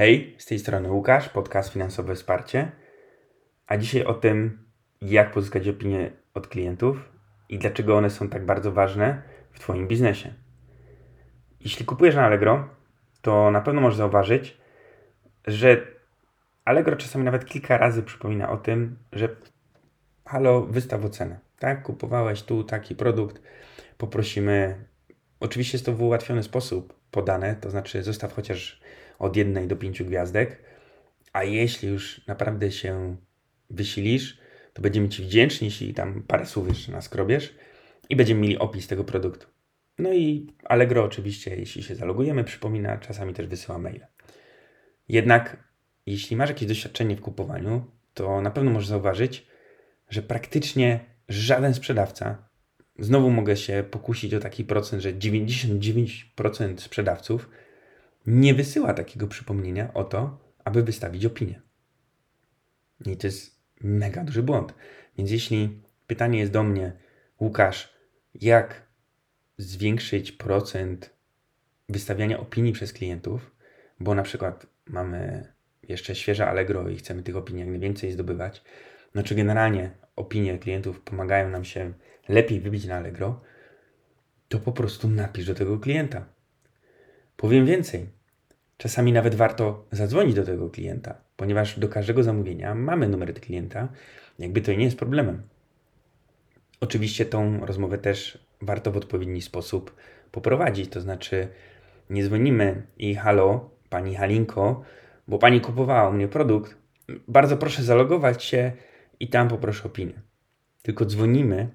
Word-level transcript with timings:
Hej, 0.00 0.34
z 0.38 0.46
tej 0.46 0.58
strony 0.58 0.92
Łukasz, 0.92 1.28
podcast 1.28 1.72
Finansowe 1.72 2.14
Wsparcie. 2.14 2.72
A 3.66 3.76
dzisiaj 3.76 4.04
o 4.04 4.14
tym, 4.14 4.64
jak 5.02 5.32
pozyskać 5.32 5.68
opinie 5.68 6.12
od 6.34 6.48
klientów 6.48 7.12
i 7.48 7.58
dlaczego 7.58 7.96
one 7.96 8.10
są 8.10 8.28
tak 8.28 8.46
bardzo 8.46 8.72
ważne 8.72 9.22
w 9.52 9.58
Twoim 9.58 9.88
biznesie. 9.88 10.34
Jeśli 11.60 11.84
kupujesz 11.84 12.14
na 12.14 12.24
Allegro, 12.24 12.68
to 13.22 13.50
na 13.50 13.60
pewno 13.60 13.80
możesz 13.80 13.96
zauważyć, 13.96 14.58
że 15.46 15.86
Allegro 16.64 16.96
czasami 16.96 17.24
nawet 17.24 17.44
kilka 17.44 17.78
razy 17.78 18.02
przypomina 18.02 18.50
o 18.50 18.56
tym, 18.56 18.98
że 19.12 19.28
halo, 20.24 20.62
wystaw 20.62 21.04
ocenę. 21.04 21.38
Tak, 21.58 21.82
kupowałeś 21.82 22.42
tu 22.42 22.64
taki 22.64 22.94
produkt, 22.94 23.42
poprosimy. 23.98 24.84
Oczywiście 25.40 25.76
jest 25.76 25.86
to 25.86 25.92
w 25.92 26.02
ułatwiony 26.02 26.42
sposób 26.42 26.94
podane, 27.10 27.56
to 27.56 27.70
znaczy 27.70 28.02
zostaw 28.02 28.32
chociaż 28.32 28.80
od 29.20 29.36
jednej 29.36 29.68
do 29.68 29.76
pięciu 29.76 30.04
gwiazdek, 30.04 30.62
a 31.32 31.44
jeśli 31.44 31.88
już 31.88 32.26
naprawdę 32.26 32.72
się 32.72 33.16
wysilisz, 33.70 34.38
to 34.72 34.82
będziemy 34.82 35.08
Ci 35.08 35.22
wdzięczni, 35.22 35.64
jeśli 35.64 35.94
tam 35.94 36.22
parę 36.22 36.46
słów 36.46 36.68
jeszcze 36.68 36.92
naskrobiesz 36.92 37.54
i 38.08 38.16
będziemy 38.16 38.40
mieli 38.40 38.58
opis 38.58 38.86
tego 38.86 39.04
produktu. 39.04 39.46
No 39.98 40.12
i 40.12 40.46
Allegro 40.64 41.04
oczywiście, 41.04 41.56
jeśli 41.56 41.82
się 41.82 41.94
zalogujemy, 41.94 42.44
przypomina, 42.44 42.98
czasami 42.98 43.34
też 43.34 43.46
wysyła 43.46 43.78
maile. 43.78 44.06
Jednak 45.08 45.56
jeśli 46.06 46.36
masz 46.36 46.48
jakieś 46.48 46.68
doświadczenie 46.68 47.16
w 47.16 47.20
kupowaniu, 47.20 47.84
to 48.14 48.40
na 48.40 48.50
pewno 48.50 48.70
możesz 48.70 48.88
zauważyć, 48.88 49.46
że 50.08 50.22
praktycznie 50.22 51.00
żaden 51.28 51.74
sprzedawca, 51.74 52.48
znowu 52.98 53.30
mogę 53.30 53.56
się 53.56 53.84
pokusić 53.90 54.34
o 54.34 54.40
taki 54.40 54.64
procent, 54.64 55.02
że 55.02 55.12
99% 55.12 56.78
sprzedawców 56.78 57.50
nie 58.26 58.54
wysyła 58.54 58.94
takiego 58.94 59.26
przypomnienia 59.26 59.94
o 59.94 60.04
to, 60.04 60.38
aby 60.64 60.82
wystawić 60.82 61.26
opinię. 61.26 61.60
I 63.06 63.16
to 63.16 63.26
jest 63.26 63.60
mega 63.80 64.24
duży 64.24 64.42
błąd. 64.42 64.74
Więc 65.18 65.30
jeśli 65.30 65.82
pytanie 66.06 66.38
jest 66.38 66.52
do 66.52 66.62
mnie, 66.62 66.92
Łukasz, 67.40 67.94
jak 68.34 68.82
zwiększyć 69.58 70.32
procent 70.32 71.10
wystawiania 71.88 72.40
opinii 72.40 72.72
przez 72.72 72.92
klientów, 72.92 73.50
bo 74.00 74.14
na 74.14 74.22
przykład 74.22 74.66
mamy 74.86 75.52
jeszcze 75.82 76.14
świeże 76.14 76.46
Allegro 76.46 76.88
i 76.88 76.96
chcemy 76.96 77.22
tych 77.22 77.36
opinii 77.36 77.60
jak 77.60 77.70
najwięcej 77.70 78.12
zdobywać, 78.12 78.64
no 79.14 79.22
czy 79.22 79.34
generalnie 79.34 79.90
opinie 80.16 80.58
klientów 80.58 81.00
pomagają 81.00 81.50
nam 81.50 81.64
się 81.64 81.92
lepiej 82.28 82.60
wybić 82.60 82.84
na 82.84 82.96
Allegro, 82.96 83.40
to 84.48 84.58
po 84.58 84.72
prostu 84.72 85.08
napisz 85.08 85.46
do 85.46 85.54
tego 85.54 85.78
klienta. 85.78 86.26
Powiem 87.40 87.66
więcej. 87.66 88.06
Czasami 88.76 89.12
nawet 89.12 89.34
warto 89.34 89.86
zadzwonić 89.92 90.34
do 90.34 90.44
tego 90.44 90.70
klienta, 90.70 91.14
ponieważ 91.36 91.78
do 91.78 91.88
każdego 91.88 92.22
zamówienia 92.22 92.74
mamy 92.74 93.08
numer 93.08 93.34
klienta, 93.34 93.88
jakby 94.38 94.60
to 94.60 94.72
nie 94.72 94.84
jest 94.84 94.98
problemem. 94.98 95.42
Oczywiście 96.80 97.26
tą 97.26 97.66
rozmowę 97.66 97.98
też 97.98 98.38
warto 98.62 98.92
w 98.92 98.96
odpowiedni 98.96 99.42
sposób 99.42 99.94
poprowadzić, 100.30 100.90
to 100.90 101.00
znaczy 101.00 101.48
nie 102.10 102.24
dzwonimy 102.24 102.82
i 102.98 103.14
halo, 103.14 103.70
pani 103.90 104.14
Halinko, 104.14 104.82
bo 105.28 105.38
pani 105.38 105.60
kupowała 105.60 106.08
u 106.08 106.12
mnie 106.12 106.28
produkt, 106.28 106.76
bardzo 107.28 107.56
proszę 107.56 107.82
zalogować 107.82 108.44
się 108.44 108.72
i 109.20 109.28
tam 109.28 109.48
poproszę 109.48 109.84
opinię. 109.84 110.20
Tylko 110.82 111.04
dzwonimy 111.04 111.68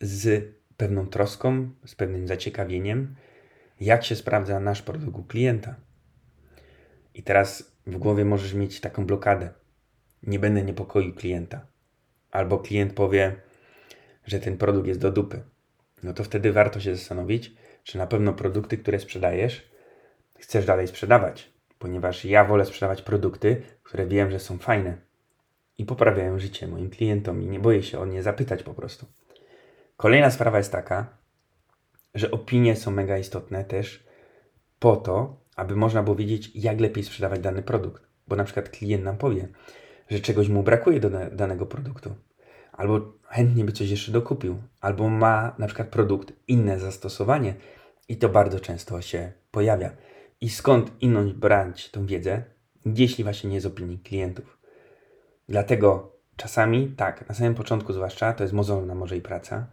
z 0.00 0.44
pewną 0.76 1.06
troską, 1.06 1.70
z 1.86 1.94
pewnym 1.94 2.26
zaciekawieniem, 2.26 3.14
jak 3.80 4.04
się 4.04 4.16
sprawdza 4.16 4.60
nasz 4.60 4.82
produkt 4.82 5.18
u 5.18 5.24
klienta. 5.24 5.74
I 7.14 7.22
teraz 7.22 7.76
w 7.86 7.96
głowie 7.96 8.24
możesz 8.24 8.54
mieć 8.54 8.80
taką 8.80 9.06
blokadę. 9.06 9.50
Nie 10.22 10.38
będę 10.38 10.62
niepokoił 10.62 11.14
klienta. 11.14 11.66
Albo 12.30 12.58
klient 12.58 12.92
powie, 12.92 13.36
że 14.24 14.40
ten 14.40 14.56
produkt 14.56 14.88
jest 14.88 15.00
do 15.00 15.12
dupy. 15.12 15.42
No 16.02 16.12
to 16.12 16.24
wtedy 16.24 16.52
warto 16.52 16.80
się 16.80 16.96
zastanowić, 16.96 17.54
czy 17.82 17.98
na 17.98 18.06
pewno 18.06 18.32
produkty, 18.32 18.78
które 18.78 18.98
sprzedajesz, 18.98 19.70
chcesz 20.38 20.66
dalej 20.66 20.88
sprzedawać. 20.88 21.52
Ponieważ 21.78 22.24
ja 22.24 22.44
wolę 22.44 22.64
sprzedawać 22.64 23.02
produkty, 23.02 23.62
które 23.82 24.06
wiem, 24.06 24.30
że 24.30 24.40
są 24.40 24.58
fajne 24.58 24.98
i 25.78 25.84
poprawiają 25.84 26.38
życie 26.38 26.68
moim 26.68 26.90
klientom 26.90 27.42
i 27.42 27.46
nie 27.46 27.60
boję 27.60 27.82
się 27.82 27.98
o 27.98 28.06
nie 28.06 28.22
zapytać 28.22 28.62
po 28.62 28.74
prostu. 28.74 29.06
Kolejna 29.96 30.30
sprawa 30.30 30.58
jest 30.58 30.72
taka, 30.72 31.15
że 32.16 32.30
opinie 32.30 32.76
są 32.76 32.90
mega 32.90 33.18
istotne 33.18 33.64
też 33.64 34.06
po 34.78 34.96
to, 34.96 35.40
aby 35.56 35.76
można 35.76 36.02
było 36.02 36.16
wiedzieć, 36.16 36.50
jak 36.54 36.80
lepiej 36.80 37.04
sprzedawać 37.04 37.40
dany 37.40 37.62
produkt. 37.62 38.02
Bo 38.28 38.36
na 38.36 38.44
przykład 38.44 38.68
klient 38.68 39.04
nam 39.04 39.16
powie, 39.16 39.48
że 40.10 40.20
czegoś 40.20 40.48
mu 40.48 40.62
brakuje 40.62 41.00
do 41.00 41.10
danego 41.32 41.66
produktu, 41.66 42.14
albo 42.72 43.12
chętnie 43.22 43.64
by 43.64 43.72
coś 43.72 43.90
jeszcze 43.90 44.12
dokupił, 44.12 44.56
albo 44.80 45.08
ma 45.08 45.54
na 45.58 45.66
przykład 45.66 45.88
produkt 45.88 46.32
inne 46.48 46.78
zastosowanie 46.78 47.54
i 48.08 48.16
to 48.16 48.28
bardzo 48.28 48.60
często 48.60 49.02
się 49.02 49.32
pojawia. 49.50 49.90
I 50.40 50.50
skąd 50.50 50.92
inąć 51.00 51.32
brać 51.32 51.90
tą 51.90 52.06
wiedzę, 52.06 52.42
jeśli 52.86 53.24
właśnie 53.24 53.50
nie 53.50 53.60
z 53.60 53.66
opinii 53.66 53.98
klientów. 53.98 54.58
Dlatego 55.48 56.12
czasami, 56.36 56.88
tak, 56.88 57.28
na 57.28 57.34
samym 57.34 57.54
początku 57.54 57.92
zwłaszcza, 57.92 58.32
to 58.32 58.44
jest 58.44 58.54
mozolna 58.54 58.94
może 58.94 59.16
i 59.16 59.20
praca, 59.20 59.66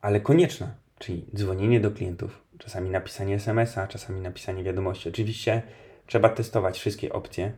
ale 0.00 0.20
konieczna, 0.20 0.74
czyli 0.98 1.26
dzwonienie 1.34 1.80
do 1.80 1.90
klientów, 1.90 2.42
czasami 2.58 2.90
napisanie 2.90 3.34
SMS-a, 3.34 3.86
czasami 3.86 4.20
napisanie 4.20 4.64
wiadomości. 4.64 5.08
Oczywiście 5.08 5.62
trzeba 6.06 6.28
testować 6.28 6.78
wszystkie 6.78 7.12
opcje, 7.12 7.52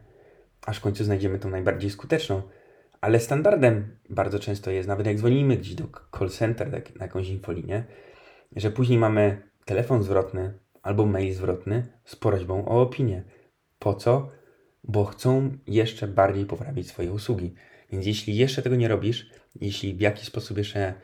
aż 0.67 0.79
w 0.79 0.81
końcu 0.81 1.05
znajdziemy 1.05 1.39
tą 1.39 1.51
najbardziej 1.51 1.91
skuteczną. 1.91 2.43
Ale 3.01 3.21
standardem 3.21 3.99
bardzo 4.11 4.39
często 4.39 4.71
jest, 4.71 4.89
nawet 4.89 5.07
jak 5.07 5.17
dzwonimy 5.17 5.57
gdzieś 5.57 5.75
do 5.75 5.85
call 6.19 6.31
center, 6.31 6.71
na 6.71 7.05
jakąś 7.05 7.29
infolinię, 7.29 7.85
że 8.57 8.71
później 8.71 8.99
mamy 8.99 9.43
telefon 9.65 10.03
zwrotny 10.03 10.59
albo 10.83 11.07
mail 11.07 11.35
zwrotny 11.35 11.87
z 12.05 12.17
prośbą 12.17 12.69
o 12.69 12.83
opinię. 12.83 13.23
Po 13.79 13.95
co? 13.95 14.31
Bo 14.85 15.05
chcą 15.05 15.59
jeszcze 15.67 16.09
bardziej 16.09 16.47
poprawić 16.47 16.89
swoje 16.89 17.13
usługi. 17.13 17.55
Więc 17.93 18.07
jeśli 18.07 18.37
jeszcze 18.37 18.63
tego 18.63 18.77
nie 18.77 18.89
robisz, 18.89 19.31
jeśli 19.61 19.95
w 19.95 20.01
jakiś 20.01 20.25
sposób 20.25 20.59
jeszcze 20.59 20.95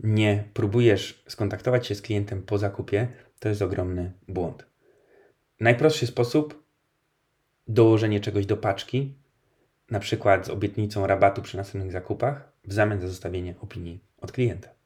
nie 0.00 0.44
próbujesz 0.54 1.24
skontaktować 1.28 1.86
się 1.86 1.94
z 1.94 2.02
klientem 2.02 2.42
po 2.42 2.58
zakupie, 2.58 3.08
to 3.38 3.48
jest 3.48 3.62
ogromny 3.62 4.12
błąd. 4.28 4.66
Najprostszy 5.60 6.06
sposób 6.06 6.62
dołożenie 7.68 8.20
czegoś 8.20 8.46
do 8.46 8.56
paczki, 8.56 9.14
na 9.90 10.00
przykład 10.00 10.46
z 10.46 10.50
obietnicą 10.50 11.06
rabatu 11.06 11.42
przy 11.42 11.56
następnych 11.56 11.92
zakupach, 11.92 12.52
w 12.64 12.72
zamian 12.72 13.00
za 13.00 13.08
zostawienie 13.08 13.54
opinii 13.60 14.00
od 14.20 14.32
klienta. 14.32 14.77